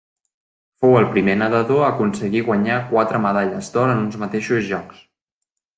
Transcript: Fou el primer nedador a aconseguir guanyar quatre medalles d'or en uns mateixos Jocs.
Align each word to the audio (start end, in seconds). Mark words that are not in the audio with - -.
Fou 0.83 0.95
el 1.01 1.05
primer 1.11 1.35
nedador 1.41 1.83
a 1.83 1.91
aconseguir 1.95 2.43
guanyar 2.49 2.81
quatre 2.95 3.23
medalles 3.29 3.73
d'or 3.77 3.95
en 3.95 4.03
uns 4.09 4.23
mateixos 4.27 4.71
Jocs. 4.73 5.05